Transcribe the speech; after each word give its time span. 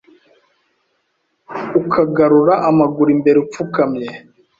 ukagarura 1.79 2.53
amaguru 2.69 3.09
imbere 3.15 3.37
upfukamye 3.45 4.07